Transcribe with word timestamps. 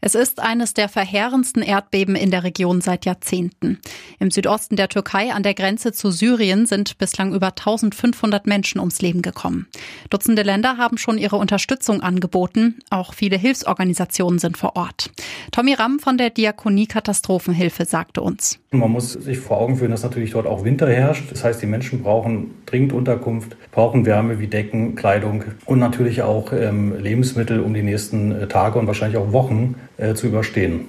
Es 0.00 0.14
ist 0.14 0.38
eines 0.38 0.74
der 0.74 0.88
verheerendsten 0.88 1.60
Erdbeben 1.60 2.14
in 2.14 2.30
der 2.30 2.44
Region 2.44 2.80
seit 2.80 3.04
Jahrzehnten. 3.04 3.80
Im 4.20 4.30
Südosten 4.30 4.76
der 4.76 4.88
Türkei 4.88 5.32
an 5.32 5.42
der 5.42 5.54
Grenze 5.54 5.90
zu 5.90 6.12
Syrien 6.12 6.66
sind 6.66 6.98
bislang 6.98 7.34
über 7.34 7.48
1500 7.48 8.46
Menschen 8.46 8.78
ums 8.78 9.02
Leben 9.02 9.22
gekommen. 9.22 9.66
Dutzende 10.08 10.42
Länder 10.42 10.76
haben 10.76 10.98
schon 10.98 11.18
ihre 11.18 11.34
Unterstützung 11.34 12.00
angeboten. 12.00 12.78
Auch 12.90 13.12
viele 13.12 13.36
Hilfsorganisationen 13.36 14.38
sind 14.38 14.56
vor 14.56 14.76
Ort. 14.76 15.10
Tommy 15.50 15.74
Ramm 15.74 15.98
von 15.98 16.16
der 16.16 16.30
Diakonie 16.30 16.86
Katastrophenhilfe 16.86 17.84
sagte 17.84 18.22
uns. 18.22 18.60
Man 18.70 18.92
muss 18.92 19.14
sich 19.14 19.38
vor 19.38 19.58
Augen 19.58 19.78
führen, 19.78 19.90
dass 19.90 20.04
natürlich 20.04 20.30
dort 20.30 20.46
auch 20.46 20.62
Winter 20.62 20.88
herrscht. 20.88 21.24
Das 21.32 21.42
heißt, 21.42 21.60
die 21.60 21.66
Menschen 21.66 22.04
brauchen 22.04 22.54
dringend 22.70 22.92
Unterkunft, 22.92 23.56
brauchen 23.72 24.06
Wärme 24.06 24.40
wie 24.40 24.46
Decken, 24.46 24.94
Kleidung 24.94 25.44
und 25.64 25.78
natürlich 25.78 26.22
auch 26.22 26.52
ähm, 26.52 26.94
Lebensmittel, 26.98 27.60
um 27.60 27.74
die 27.74 27.82
nächsten 27.82 28.32
äh, 28.32 28.48
Tage 28.48 28.78
und 28.78 28.86
wahrscheinlich 28.86 29.18
auch 29.18 29.32
Wochen 29.32 29.74
äh, 29.96 30.14
zu 30.14 30.26
überstehen. 30.26 30.86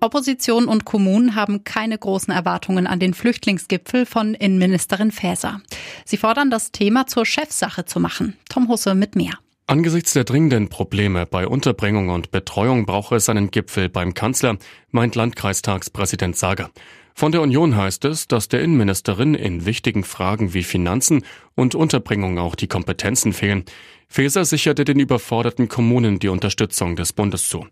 Opposition 0.00 0.66
und 0.66 0.84
Kommunen 0.84 1.36
haben 1.36 1.62
keine 1.62 1.96
großen 1.96 2.34
Erwartungen 2.34 2.88
an 2.88 2.98
den 2.98 3.14
Flüchtlingsgipfel 3.14 4.04
von 4.04 4.34
Innenministerin 4.34 5.12
Faeser. 5.12 5.60
Sie 6.04 6.16
fordern, 6.16 6.50
das 6.50 6.72
Thema 6.72 7.06
zur 7.06 7.24
Chefsache 7.24 7.84
zu 7.84 8.00
machen. 8.00 8.36
Tom 8.48 8.68
Husse 8.68 8.96
mit 8.96 9.14
mehr. 9.14 9.34
Angesichts 9.68 10.12
der 10.12 10.24
dringenden 10.24 10.68
Probleme 10.68 11.24
bei 11.24 11.46
Unterbringung 11.46 12.08
und 12.08 12.32
Betreuung 12.32 12.84
brauche 12.84 13.14
es 13.14 13.28
einen 13.28 13.52
Gipfel 13.52 13.88
beim 13.88 14.12
Kanzler, 14.12 14.56
meint 14.90 15.14
Landkreistagspräsident 15.14 16.36
Sager. 16.36 16.70
Von 17.14 17.32
der 17.32 17.42
Union 17.42 17.76
heißt 17.76 18.04
es, 18.04 18.28
dass 18.28 18.48
der 18.48 18.62
Innenministerin 18.62 19.34
in 19.34 19.66
wichtigen 19.66 20.04
Fragen 20.04 20.54
wie 20.54 20.62
Finanzen 20.62 21.24
und 21.54 21.74
Unterbringung 21.74 22.38
auch 22.38 22.54
die 22.54 22.68
Kompetenzen 22.68 23.32
fehlen. 23.32 23.64
Faeser 24.08 24.44
sicherte 24.44 24.84
den 24.84 24.98
überforderten 24.98 25.68
Kommunen 25.68 26.18
die 26.18 26.28
Unterstützung 26.28 26.96
des 26.96 27.12
Bundes 27.12 27.48
zu. 27.48 27.66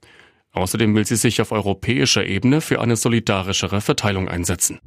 Außerdem 0.53 0.95
will 0.95 1.07
sie 1.07 1.17
sich 1.17 1.41
auf 1.41 1.53
europäischer 1.53 2.27
Ebene 2.27 2.61
für 2.61 2.81
eine 2.81 2.97
solidarischere 2.97 3.81
Verteilung 3.81 4.29
einsetzen. 4.29 4.81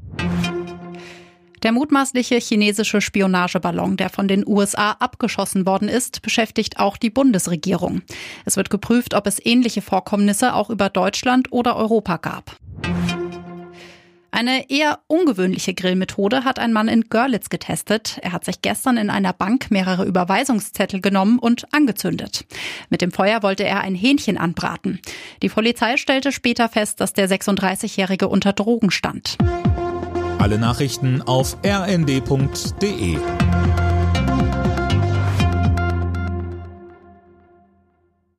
Der 1.64 1.72
mutmaßliche 1.72 2.36
chinesische 2.36 3.00
Spionageballon, 3.00 3.96
der 3.96 4.10
von 4.10 4.28
den 4.28 4.46
USA 4.46 4.92
abgeschossen 4.92 5.66
worden 5.66 5.88
ist, 5.88 6.22
beschäftigt 6.22 6.78
auch 6.78 6.98
die 6.98 7.10
Bundesregierung. 7.10 8.02
Es 8.44 8.58
wird 8.58 8.70
geprüft, 8.70 9.14
ob 9.14 9.28
es 9.28 9.44
ähnliche 9.44 9.82
Vorkommnisse 9.82 10.56
auch 10.56 10.70
über 10.70 10.90
Deutschland 10.90 11.54
oder 11.54 11.78
Europa 11.78 12.18
gab. 12.18 12.58
Eine 14.34 14.72
eher 14.72 14.98
ungewöhnliche 15.06 15.76
Grillmethode 15.76 16.44
hat 16.44 16.58
ein 16.58 16.74
Mann 16.74 16.88
in 16.88 17.04
Görlitz 17.04 17.50
getestet. 17.50 18.18
Er 18.24 18.32
hat 18.32 18.46
sich 18.46 18.64
gestern 18.64 18.98
in 18.98 19.12
einer 19.12 19.32
Bank 19.32 19.70
mehrere 19.70 20.06
Überweisungszettel 20.06 21.02
genommen 21.02 21.38
und 21.38 21.72
angezündet. 21.72 22.44
Mit 22.90 23.04
dem 23.04 23.12
Feuer 23.12 23.44
wollte 23.44 23.64
er 23.64 23.82
ein 23.82 23.94
Hähnchen 23.94 24.40
anbraten. 24.40 25.00
Die 25.44 25.50
Polizei 25.50 25.98
stellte 25.98 26.32
später 26.32 26.68
fest, 26.68 27.00
dass 27.00 27.14
der 27.14 27.30
36-Jährige 27.30 28.28
unter 28.28 28.54
Drogen 28.54 28.90
stand. 28.90 29.38
Alle 30.40 30.58
Nachrichten 30.58 31.22
auf 31.22 31.56
rnd.de 31.64 33.20